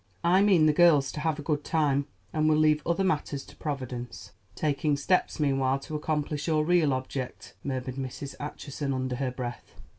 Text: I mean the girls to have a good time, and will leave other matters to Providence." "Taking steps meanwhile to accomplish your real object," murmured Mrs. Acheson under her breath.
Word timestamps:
I 0.23 0.41
mean 0.41 0.65
the 0.65 0.73
girls 0.73 1.11
to 1.11 1.19
have 1.19 1.37
a 1.37 1.43
good 1.43 1.63
time, 1.63 2.07
and 2.33 2.49
will 2.49 2.57
leave 2.57 2.81
other 2.87 3.03
matters 3.03 3.45
to 3.45 3.55
Providence." 3.55 4.31
"Taking 4.55 4.97
steps 4.97 5.39
meanwhile 5.39 5.77
to 5.81 5.95
accomplish 5.95 6.47
your 6.47 6.65
real 6.65 6.91
object," 6.91 7.53
murmured 7.63 7.97
Mrs. 7.97 8.33
Acheson 8.39 8.95
under 8.95 9.17
her 9.17 9.29
breath. 9.29 9.75